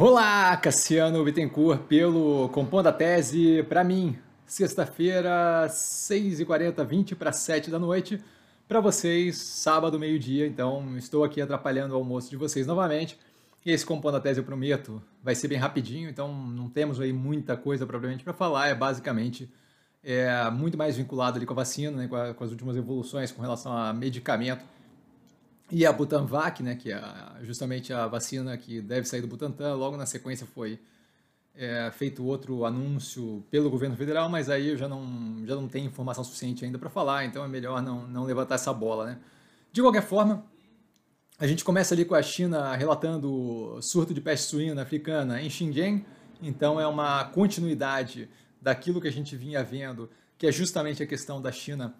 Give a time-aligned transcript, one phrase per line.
[0.00, 3.64] Olá, Cassiano Bittencourt, pelo Compondo a Tese.
[3.64, 8.22] Para mim, sexta-feira, 6h40, 20 para 7 da noite.
[8.68, 10.46] Para vocês, sábado, meio-dia.
[10.46, 13.18] Então, estou aqui atrapalhando o almoço de vocês novamente.
[13.66, 16.08] E esse Compondo a Tese, eu prometo, vai ser bem rapidinho.
[16.08, 18.68] Então, não temos aí muita coisa propriamente para falar.
[18.68, 19.52] É basicamente
[20.04, 23.32] é, muito mais vinculado ali com a vacina, né, com, a, com as últimas evoluções
[23.32, 24.64] com relação a medicamento
[25.70, 27.00] e a Butanvac, né, que é
[27.42, 30.80] justamente a vacina que deve sair do Butantan, logo na sequência foi
[31.54, 35.86] é, feito outro anúncio pelo governo federal, mas aí eu já não, já não tenho
[35.86, 39.06] informação suficiente ainda para falar, então é melhor não, não levantar essa bola.
[39.06, 39.18] Né?
[39.70, 40.44] De qualquer forma,
[41.38, 46.04] a gente começa ali com a China relatando surto de peste suína africana em Xinjiang,
[46.40, 48.28] então é uma continuidade
[48.62, 50.08] daquilo que a gente vinha vendo,
[50.38, 51.94] que é justamente a questão da China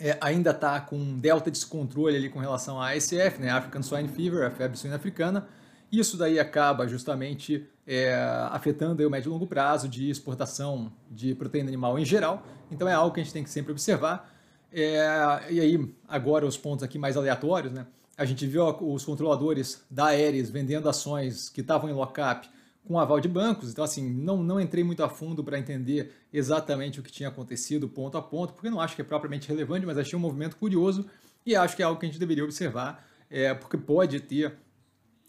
[0.00, 4.08] é, ainda está com um delta descontrole ali com relação à ASF, né, African Swine
[4.08, 5.46] Fever, a febre suína africana.
[5.92, 8.14] Isso daí acaba justamente é,
[8.50, 12.42] afetando o médio e longo prazo de exportação de proteína animal em geral.
[12.70, 14.32] Então é algo que a gente tem que sempre observar.
[14.72, 17.86] É, e aí, agora os pontos aqui mais aleatórios, né?
[18.16, 22.48] A gente viu os controladores da Aeres vendendo ações que estavam em lockup
[22.86, 23.70] com aval de bancos.
[23.70, 27.88] Então, assim, não, não entrei muito a fundo para entender exatamente o que tinha acontecido
[27.88, 31.06] ponto a ponto, porque não acho que é propriamente relevante, mas achei um movimento curioso
[31.44, 34.54] e acho que é algo que a gente deveria observar, é, porque pode ter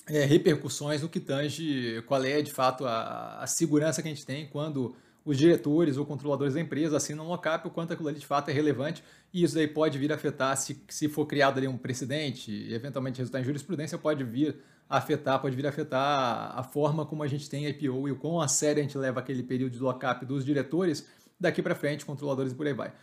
[0.08, 4.26] é, repercussões no que tange qual é, de fato, a, a segurança que a gente
[4.26, 8.20] tem quando os diretores ou controladores da empresa assinam um lockup, o quanto aquilo ali
[8.20, 11.58] de fato é relevante, e isso daí pode vir a afetar, se, se for criado
[11.58, 14.58] ali um precedente, e eventualmente resultar em jurisprudência, pode vir
[14.98, 18.42] afetar, pode vir a afetar a forma como a gente tem IPO e o quão
[18.42, 21.08] a sério a gente leva aquele período de lockup dos diretores,
[21.40, 22.94] daqui para frente, controladores e por aí vai.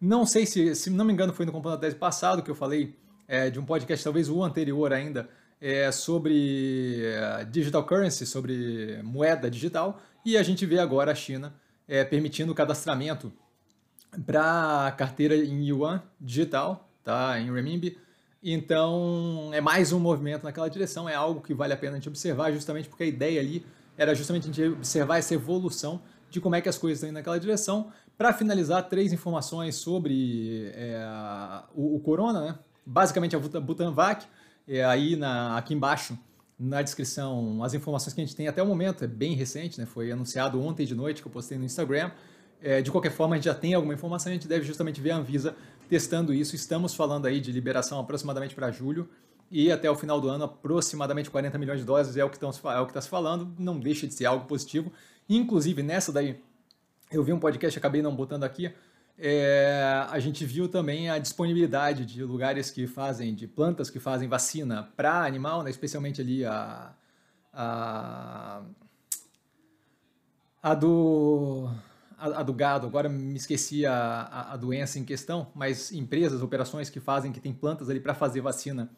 [0.00, 2.94] Não sei se, se não me engano, foi no Compondo Tese passado que eu falei
[3.28, 5.28] é, de um podcast, talvez o anterior ainda,
[5.60, 11.54] é, sobre é, digital currency, sobre moeda digital, e a gente vê agora a China
[11.88, 13.32] é, permitindo o cadastramento
[14.24, 17.38] para carteira em yuan digital, tá?
[17.40, 17.98] em renminbi.
[18.48, 22.08] Então, é mais um movimento naquela direção, é algo que vale a pena a gente
[22.08, 23.66] observar, justamente porque a ideia ali
[23.98, 27.16] era justamente a gente observar essa evolução de como é que as coisas estão indo
[27.16, 27.90] naquela direção.
[28.16, 31.04] Para finalizar, três informações sobre é,
[31.74, 32.58] o, o, corona, né?
[32.86, 34.24] basicamente a Butanvac,
[34.68, 36.16] é, aí na, aqui embaixo
[36.56, 39.86] na descrição as informações que a gente tem até o momento, é bem recente, né?
[39.86, 42.12] foi anunciado ontem de noite que eu postei no Instagram.
[42.62, 45.10] É, de qualquer forma, a gente já tem alguma informação, a gente deve justamente ver
[45.10, 45.56] a Anvisa
[45.88, 46.54] testando isso.
[46.54, 49.08] Estamos falando aí de liberação aproximadamente para julho
[49.50, 52.48] e até o final do ano aproximadamente 40 milhões de doses é o que é
[52.48, 54.92] está se falando, não deixa de ser algo positivo.
[55.28, 56.40] Inclusive nessa daí,
[57.10, 58.72] eu vi um podcast, acabei não botando aqui,
[59.18, 64.28] é, a gente viu também a disponibilidade de lugares que fazem, de plantas que fazem
[64.28, 66.92] vacina para animal, né, especialmente ali a,
[67.52, 68.62] a,
[70.62, 71.70] a do
[72.18, 76.42] a, a, do gado, agora me esqueci a, a, a, doença em questão, mas empresas,
[76.42, 78.90] operações que fazem, que tem plantas ali para fazer vacina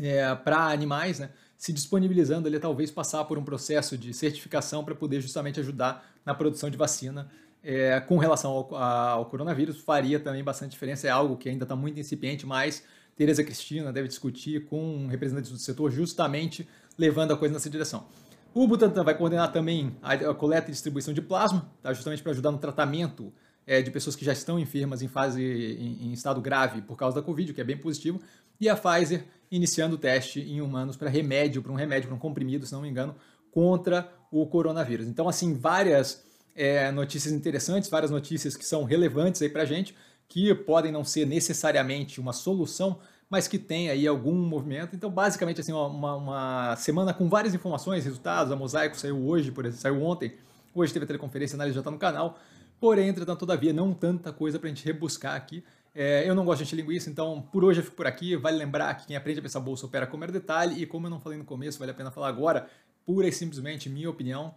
[0.00, 4.94] é, para animais, né, se disponibilizando ali talvez passar por um processo de certificação para
[4.94, 7.30] poder justamente ajudar na produção de vacina
[7.64, 11.08] é, com relação ao, ao, coronavírus faria também bastante diferença.
[11.08, 12.84] É algo que ainda está muito incipiente, mas
[13.16, 18.06] Tereza Cristina deve discutir com representantes do setor, justamente levando a coisa nessa direção.
[18.56, 21.92] O Butantan vai coordenar também a, coleta e distribuição de plasma, tá?
[21.92, 23.30] justamente para ajudar no tratamento
[23.66, 27.16] é, de pessoas que já estão enfermas em fase em, em, estado grave por causa
[27.16, 28.18] da Covid, o que é bem positivo.
[28.58, 32.18] E a Pfizer iniciando o teste em humanos para remédio, para um remédio, para um
[32.18, 33.14] comprimido, se não me engano,
[33.50, 35.06] contra o coronavírus.
[35.06, 36.24] Então, assim, várias
[36.54, 39.94] é, notícias interessantes, várias notícias que são relevantes aí para a gente,
[40.26, 44.94] que podem não ser necessariamente uma solução, mas que tem aí algum movimento.
[44.94, 48.52] Então, basicamente, assim, uma, uma semana com várias informações, resultados.
[48.52, 50.34] A Mosaico saiu hoje, por exemplo, saiu ontem.
[50.74, 52.38] Hoje teve a teleconferência, a análise já está no canal.
[52.78, 55.64] Porém, entretanto, todavia, não tanta coisa para a gente rebuscar aqui.
[55.94, 58.36] É, eu não gosto de encher linguiça, então por hoje eu fico por aqui.
[58.36, 60.80] Vale lembrar que quem aprende a pensar bolsa opera com mero detalhe.
[60.82, 62.68] E como eu não falei no começo, vale a pena falar agora,
[63.04, 64.54] pura e simplesmente minha opinião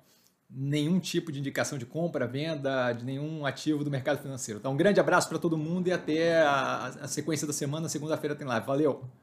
[0.50, 4.60] nenhum tipo de indicação de compra, venda, de nenhum ativo do mercado financeiro.
[4.60, 7.88] Então, um grande abraço para todo mundo e até a, a sequência da semana.
[7.88, 8.66] Segunda-feira tem live.
[8.66, 9.10] Valeu!